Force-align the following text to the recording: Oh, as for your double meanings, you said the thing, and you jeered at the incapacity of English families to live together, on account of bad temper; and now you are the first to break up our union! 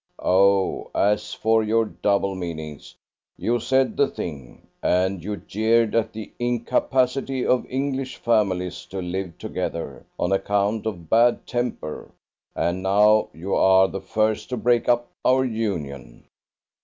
Oh, 0.17 0.89
as 0.95 1.31
for 1.35 1.61
your 1.61 1.85
double 1.85 2.33
meanings, 2.33 2.95
you 3.37 3.59
said 3.59 3.95
the 3.95 4.07
thing, 4.07 4.65
and 4.81 5.23
you 5.23 5.37
jeered 5.37 5.93
at 5.93 6.11
the 6.11 6.31
incapacity 6.39 7.45
of 7.45 7.67
English 7.69 8.15
families 8.17 8.85
to 8.87 8.99
live 8.99 9.37
together, 9.37 10.03
on 10.17 10.31
account 10.31 10.87
of 10.87 11.07
bad 11.07 11.45
temper; 11.45 12.09
and 12.55 12.81
now 12.81 13.29
you 13.31 13.53
are 13.53 13.87
the 13.87 14.01
first 14.01 14.49
to 14.49 14.57
break 14.57 14.89
up 14.89 15.07
our 15.23 15.45
union! 15.45 16.25